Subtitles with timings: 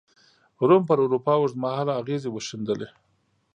[0.67, 2.87] روم پر اروپا اوږد مهاله اغېزې وښندلې.